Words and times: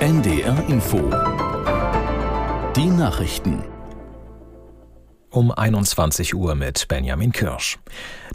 NDR 0.00 0.64
Info. 0.66 0.96
Die 2.74 2.86
Nachrichten. 2.86 3.62
Um 5.28 5.50
21 5.50 6.34
Uhr 6.34 6.54
mit 6.54 6.88
Benjamin 6.88 7.32
Kirsch. 7.32 7.78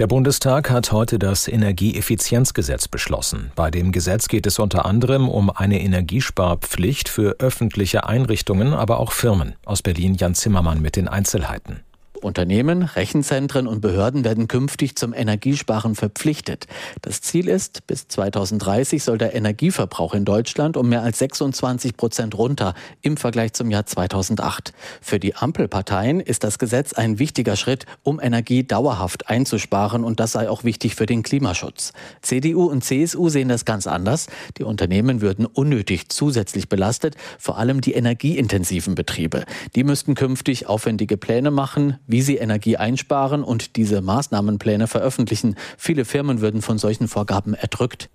Der 0.00 0.08
Bundestag 0.08 0.70
hat 0.70 0.90
heute 0.90 1.20
das 1.20 1.46
Energieeffizienzgesetz 1.46 2.88
beschlossen. 2.88 3.52
Bei 3.54 3.70
dem 3.70 3.92
Gesetz 3.92 4.26
geht 4.26 4.48
es 4.48 4.58
unter 4.58 4.86
anderem 4.86 5.28
um 5.28 5.50
eine 5.50 5.80
Energiesparpflicht 5.80 7.08
für 7.08 7.36
öffentliche 7.38 8.08
Einrichtungen, 8.08 8.74
aber 8.74 8.98
auch 8.98 9.12
Firmen. 9.12 9.54
Aus 9.64 9.82
Berlin 9.82 10.14
Jan 10.14 10.34
Zimmermann 10.34 10.82
mit 10.82 10.96
den 10.96 11.06
Einzelheiten. 11.06 11.84
Unternehmen, 12.24 12.82
Rechenzentren 12.82 13.66
und 13.66 13.80
Behörden 13.80 14.24
werden 14.24 14.48
künftig 14.48 14.96
zum 14.96 15.12
Energiesparen 15.12 15.94
verpflichtet. 15.94 16.66
Das 17.00 17.20
Ziel 17.20 17.48
ist, 17.48 17.86
bis 17.86 18.08
2030 18.08 19.02
soll 19.02 19.18
der 19.18 19.34
Energieverbrauch 19.34 20.14
in 20.14 20.24
Deutschland 20.24 20.76
um 20.76 20.88
mehr 20.88 21.02
als 21.02 21.18
26 21.18 21.96
Prozent 21.96 22.36
runter 22.36 22.74
im 23.00 23.16
Vergleich 23.16 23.52
zum 23.52 23.70
Jahr 23.70 23.86
2008. 23.86 24.72
Für 25.00 25.18
die 25.18 25.34
Ampelparteien 25.34 26.20
ist 26.20 26.44
das 26.44 26.58
Gesetz 26.58 26.92
ein 26.92 27.18
wichtiger 27.18 27.56
Schritt, 27.56 27.86
um 28.02 28.20
Energie 28.20 28.64
dauerhaft 28.64 29.28
einzusparen 29.28 30.04
und 30.04 30.20
das 30.20 30.32
sei 30.32 30.48
auch 30.48 30.64
wichtig 30.64 30.94
für 30.94 31.06
den 31.06 31.22
Klimaschutz. 31.22 31.92
CDU 32.22 32.66
und 32.66 32.84
CSU 32.84 33.28
sehen 33.28 33.48
das 33.48 33.64
ganz 33.64 33.86
anders. 33.86 34.26
Die 34.58 34.64
Unternehmen 34.64 35.20
würden 35.20 35.46
unnötig 35.46 36.08
zusätzlich 36.08 36.68
belastet, 36.68 37.16
vor 37.38 37.58
allem 37.58 37.80
die 37.80 37.94
energieintensiven 37.94 38.94
Betriebe. 38.94 39.44
Die 39.74 39.84
müssten 39.84 40.14
künftig 40.14 40.66
aufwendige 40.66 41.16
Pläne 41.16 41.50
machen, 41.50 41.98
wie 42.12 42.22
sie 42.22 42.36
Energie 42.36 42.76
einsparen 42.76 43.42
und 43.42 43.76
diese 43.76 44.00
Maßnahmenpläne 44.02 44.86
veröffentlichen. 44.86 45.56
Viele 45.76 46.04
Firmen 46.04 46.40
würden 46.40 46.62
von 46.62 46.78
solchen 46.78 47.08
Vorgaben 47.08 47.54
erdrückt. 47.54 48.08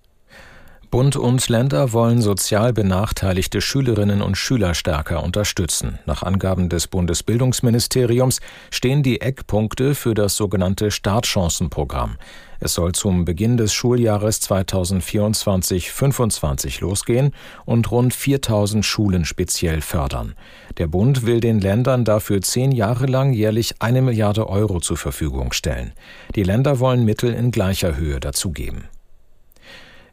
Bund 0.90 1.18
und 1.18 1.50
Länder 1.50 1.92
wollen 1.92 2.22
sozial 2.22 2.72
benachteiligte 2.72 3.60
Schülerinnen 3.60 4.22
und 4.22 4.38
Schüler 4.38 4.74
stärker 4.74 5.22
unterstützen. 5.22 6.00
Nach 6.06 6.24
Angaben 6.24 6.70
des 6.70 6.88
Bundesbildungsministeriums 6.88 8.40
stehen 8.72 9.04
die 9.04 9.20
Eckpunkte 9.20 9.96
für 9.96 10.14
das 10.14 10.38
sogenannte 10.38 10.92
Startchancenprogramm. 10.92 12.16
Es 12.62 12.74
soll 12.74 12.94
zum 12.94 13.26
Beginn 13.26 13.58
des 13.58 13.74
Schuljahres 13.74 14.42
2024-25 14.44 16.80
losgehen 16.80 17.34
und 17.66 17.92
rund 17.92 18.14
4000 18.14 18.86
Schulen 18.86 19.26
speziell 19.26 19.82
fördern. 19.82 20.36
Der 20.78 20.88
Bund 20.88 21.26
will 21.26 21.42
den 21.42 21.60
Ländern 21.60 22.06
dafür 22.06 22.42
zehn 22.42 22.72
Jahre 22.72 23.08
lang 23.08 23.34
jährlich 23.34 23.76
eine 23.80 24.02
Milliarde 24.02 24.48
Euro 24.48 24.80
zur 24.80 24.96
Verfügung 24.96 25.52
stellen. 25.52 25.92
Die 26.36 26.44
Länder 26.44 26.80
wollen 26.80 27.04
Mittel 27.04 27.34
in 27.34 27.52
gleicher 27.52 27.98
Höhe 27.98 28.22
dazugeben. 28.22 28.86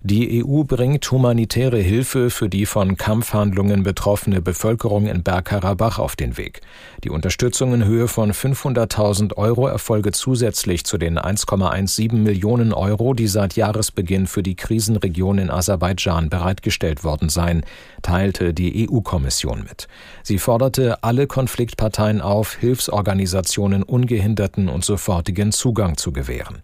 Die 0.07 0.45
EU 0.45 0.65
bringt 0.65 1.11
humanitäre 1.11 1.79
Hilfe 1.79 2.29
für 2.29 2.51
die 2.51 2.67
von 2.67 2.99
Kampfhandlungen 2.99 3.85
betroffene 3.85 4.43
Bevölkerung 4.43 5.07
in 5.07 5.23
Bergkarabach 5.23 5.99
auf 5.99 6.15
den 6.15 6.37
Weg. 6.37 6.61
Die 7.05 7.09
Unterstützung 7.09 7.73
in 7.73 7.87
Höhe 7.87 8.07
von 8.07 8.33
500.000 8.33 9.39
Euro 9.39 9.67
erfolge 9.67 10.13
zusätzlich 10.13 10.85
zu 10.85 10.99
den 10.99 11.19
1,17 11.19 12.17
Millionen 12.17 12.75
Euro, 12.75 13.15
die 13.15 13.29
seit 13.29 13.57
Jahresbeginn 13.57 14.27
für 14.27 14.43
die 14.43 14.57
Krisenregion 14.57 15.39
in 15.39 15.49
Aserbaidschan 15.49 16.29
bereitgestellt 16.29 17.03
worden 17.03 17.31
seien, 17.31 17.65
teilte 18.03 18.53
die 18.53 18.87
EU-Kommission 18.87 19.65
mit. 19.67 19.89
Sie 20.23 20.37
forderte 20.37 21.03
alle 21.03 21.27
Konfliktparteien 21.27 22.21
auf, 22.21 22.57
Hilfsorganisationen 22.57 23.83
ungehinderten 23.83 24.69
und 24.69 24.85
sofortigen 24.85 25.51
Zugang 25.51 25.97
zu 25.97 26.13
gewähren. 26.13 26.61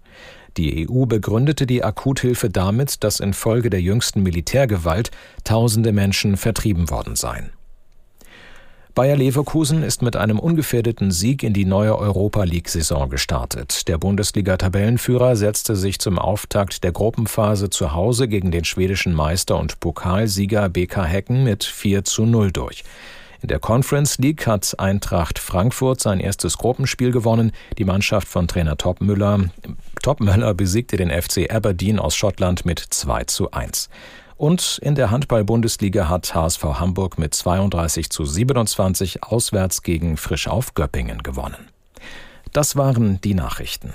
Die 0.57 0.89
EU 0.89 1.07
begründete 1.07 1.67
die 1.67 1.85
Akuthilfe 1.85 2.51
damit, 2.51 3.05
dass 3.05 3.21
infolge 3.21 3.71
der 3.71 3.81
jüngsten 3.81 4.23
Militärgewalt 4.23 5.11
tausende 5.45 5.93
Menschen 5.93 6.37
vertrieben 6.37 6.91
worden 6.91 7.17
seien. 7.17 7.51
Bayer 8.95 9.17
Leverkusen 9.17 9.85
ist 9.85 10.03
mit 10.03 10.17
einem 10.17 10.41
ungefährdeten 10.41 11.13
Sieg 11.13 11.45
in 11.45 11.53
die 11.53 11.65
neue 11.65 11.97
Europa 11.97 12.43
League-Saison 12.43 13.09
gestartet. 13.09 13.87
Der 13.87 13.99
Bundesliga-Tabellenführer 13.99 15.37
setzte 15.37 15.77
sich 15.77 16.01
zum 16.01 16.19
Auftakt 16.19 16.83
der 16.83 16.91
Gruppenphase 16.91 17.71
zu 17.71 17.95
Hause 17.95 18.27
gegen 18.27 18.51
den 18.51 18.65
schwedischen 18.65 19.15
Meister 19.15 19.59
und 19.59 19.79
Pokalsieger 19.79 20.69
BK 20.69 21.05
Hecken 21.05 21.45
mit 21.45 21.63
4 21.63 22.05
zu 22.05 22.27
0 22.27 22.51
durch. 22.51 22.83
In 23.43 23.49
der 23.49 23.59
Conference 23.59 24.19
League 24.19 24.47
hat 24.47 24.75
Eintracht 24.79 25.39
Frankfurt 25.39 26.01
sein 26.01 26.21
erstes 26.21 26.59
Gruppenspiel 26.59 27.11
gewonnen. 27.11 27.53
Die 27.79 27.85
Mannschaft 27.85 28.29
von 28.29 28.49
Trainer 28.49 28.77
Top 28.77 29.01
Müller, 30.01 30.17
Top 30.17 30.21
Müller 30.21 30.55
besiegte 30.55 30.97
den 30.97 31.11
FC 31.11 31.51
Aberdeen 31.51 31.99
aus 31.99 32.15
Schottland 32.15 32.65
mit 32.65 32.79
2 32.79 33.25
zu 33.25 33.51
1. 33.51 33.89
Und 34.37 34.79
in 34.83 34.95
der 34.95 35.11
Handball-Bundesliga 35.11 36.09
hat 36.09 36.35
HSV 36.35 36.63
Hamburg 36.63 37.19
mit 37.19 37.35
32 37.35 38.09
zu 38.09 38.25
27 38.25 39.23
auswärts 39.23 39.83
gegen 39.83 40.17
Frisch 40.17 40.49
auf 40.49 40.75
Göppingen 40.75 41.23
gewonnen. 41.23 41.69
Das 42.53 42.77
waren 42.77 43.21
die 43.21 43.35
Nachrichten. 43.35 43.93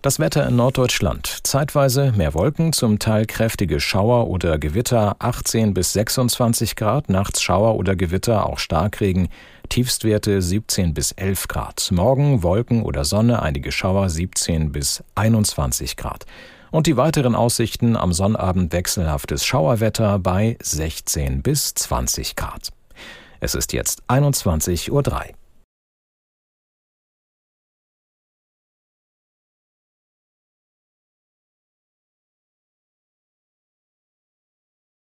Das 0.00 0.18
Wetter 0.18 0.46
in 0.46 0.56
Norddeutschland. 0.56 1.38
Zeitweise 1.44 2.12
mehr 2.12 2.34
Wolken, 2.34 2.72
zum 2.72 2.98
Teil 2.98 3.24
kräftige 3.26 3.80
Schauer 3.80 4.28
oder 4.28 4.58
Gewitter, 4.58 5.16
18 5.18 5.72
bis 5.72 5.92
26 5.94 6.76
Grad, 6.76 7.08
nachts 7.08 7.42
Schauer 7.42 7.76
oder 7.76 7.96
Gewitter, 7.96 8.46
auch 8.46 8.58
Starkregen, 8.58 9.28
Tiefstwerte 9.68 10.40
17 10.40 10.94
bis 10.94 11.12
11 11.12 11.48
Grad. 11.48 11.90
Morgen 11.90 12.42
Wolken 12.42 12.82
oder 12.82 13.04
Sonne, 13.04 13.42
einige 13.42 13.72
Schauer 13.72 14.08
17 14.08 14.72
bis 14.72 15.02
21 15.14 15.96
Grad. 15.96 16.26
Und 16.70 16.86
die 16.86 16.96
weiteren 16.96 17.34
Aussichten 17.34 17.96
am 17.96 18.12
Sonnabend 18.12 18.72
wechselhaftes 18.72 19.44
Schauerwetter 19.44 20.18
bei 20.18 20.56
16 20.60 21.42
bis 21.42 21.74
20 21.74 22.36
Grad. 22.36 22.70
Es 23.40 23.54
ist 23.54 23.72
jetzt 23.72 24.02
21.03 24.08 24.90
Uhr. 24.90 25.02